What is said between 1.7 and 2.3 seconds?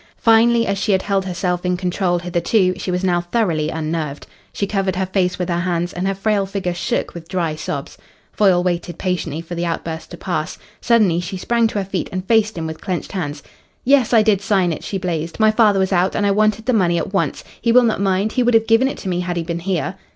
control